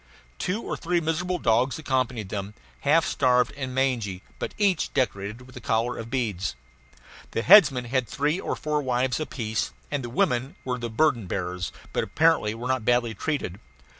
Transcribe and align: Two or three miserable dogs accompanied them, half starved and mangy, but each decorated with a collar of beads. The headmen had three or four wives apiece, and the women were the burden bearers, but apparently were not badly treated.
Two 0.39 0.63
or 0.63 0.75
three 0.75 0.99
miserable 0.99 1.37
dogs 1.37 1.77
accompanied 1.77 2.29
them, 2.29 2.55
half 2.79 3.05
starved 3.05 3.53
and 3.55 3.75
mangy, 3.75 4.23
but 4.39 4.55
each 4.57 4.91
decorated 4.95 5.41
with 5.41 5.55
a 5.55 5.61
collar 5.61 5.99
of 5.99 6.09
beads. 6.09 6.55
The 7.33 7.43
headmen 7.43 7.85
had 7.85 8.07
three 8.07 8.39
or 8.39 8.55
four 8.55 8.81
wives 8.81 9.19
apiece, 9.19 9.69
and 9.91 10.03
the 10.03 10.09
women 10.09 10.55
were 10.65 10.79
the 10.79 10.89
burden 10.89 11.27
bearers, 11.27 11.71
but 11.93 12.03
apparently 12.03 12.55
were 12.55 12.67
not 12.67 12.83
badly 12.83 13.13
treated. 13.13 13.59